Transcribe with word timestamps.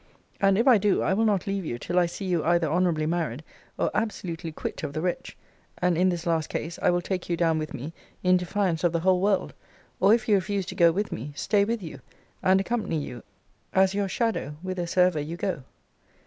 And 0.39 0.57
if 0.57 0.67
I 0.67 0.79
do, 0.79 1.03
I 1.03 1.13
will 1.13 1.25
not 1.25 1.45
leave 1.45 1.63
you 1.63 1.77
till 1.77 1.99
I 1.99 2.07
see 2.07 2.25
you 2.25 2.43
either 2.43 2.65
honourably 2.67 3.05
married, 3.05 3.43
or 3.77 3.91
absolutely 3.93 4.51
quit 4.51 4.81
of 4.81 4.93
the 4.93 5.01
wretch: 5.01 5.37
and, 5.77 5.95
in 5.95 6.09
this 6.09 6.25
last 6.25 6.49
case, 6.49 6.79
I 6.81 6.89
will 6.89 7.03
take 7.03 7.29
you 7.29 7.37
down 7.37 7.59
with 7.59 7.71
me, 7.75 7.93
in 8.23 8.35
defiance 8.35 8.83
of 8.83 8.93
the 8.93 9.01
whole 9.01 9.21
world: 9.21 9.53
or, 9.99 10.11
if 10.15 10.27
you 10.27 10.33
refuse 10.33 10.65
to 10.65 10.73
go 10.75 10.91
with 10.91 11.11
me, 11.11 11.33
stay 11.35 11.63
with 11.65 11.83
you, 11.83 11.99
and 12.41 12.59
accompany 12.59 12.97
you 12.97 13.21
as 13.73 13.93
your 13.93 14.07
shadow 14.07 14.55
whithersoever 14.63 15.19
you 15.19 15.37
go. 15.37 15.61